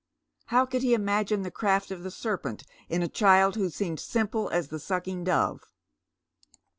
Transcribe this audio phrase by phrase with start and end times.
[0.47, 4.49] How could he imagine the craft of the serpent in a child who seemed simple
[4.49, 5.61] as the sucking dove